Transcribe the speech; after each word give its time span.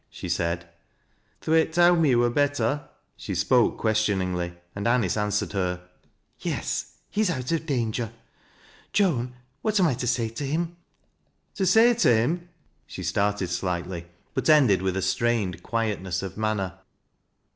she 0.09 0.27
said" 0.27 0.67
Thwaite 1.43 1.73
towd 1.73 1.99
me 1.99 2.09
he 2.09 2.15
wur 2.15 2.31
better." 2.31 2.89
She 3.17 3.35
spoke 3.35 3.77
questioningly, 3.77 4.55
and 4.75 4.87
Anice 4.87 5.15
answered 5.15 5.51
her 5.51 5.87
—"Yes, 6.39 6.93
he 7.11 7.21
is 7.21 7.29
out 7.29 7.51
of 7.51 7.67
danger. 7.67 8.11
Joan, 8.93 9.35
what 9.61 9.79
am 9.79 9.85
I 9.85 9.93
to 9.93 10.07
say 10.07 10.29
to 10.29 10.43
him?" 10.43 10.75
«To 11.57 11.67
say 11.67 11.93
to 11.93 12.11
him 12.15 12.41
I" 12.41 12.49
She 12.87 13.03
started 13.03 13.51
slightly, 13.51 14.07
but 14.33 14.49
ended 14.49 14.81
with 14.81 14.97
a 14.97 15.03
strained 15.03 15.61
quiet 15.61 16.01
aess 16.01 16.23
of 16.23 16.35
manner. 16.35 16.79